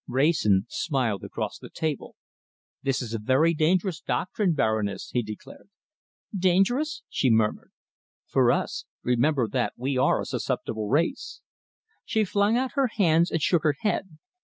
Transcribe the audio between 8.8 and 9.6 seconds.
Remember